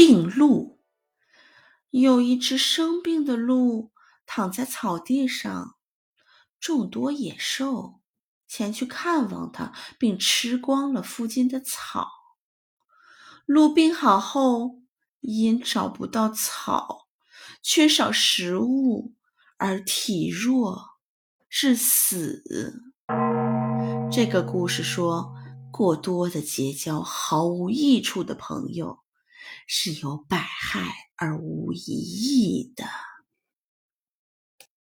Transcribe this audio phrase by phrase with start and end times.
[0.00, 0.80] 病鹿。
[1.90, 3.90] 有一只生病的鹿
[4.24, 5.76] 躺在草地上，
[6.58, 8.00] 众多野兽
[8.48, 12.08] 前去看望它，并吃光了附近的草。
[13.44, 14.80] 鹿病好后，
[15.20, 17.08] 因找不到草，
[17.60, 19.12] 缺少食物
[19.58, 20.92] 而体弱
[21.50, 22.42] 致死。
[24.10, 25.34] 这个故事说，
[25.70, 29.00] 过多的结交毫无益处的朋友，
[29.66, 32.84] 是有百害而无一益的。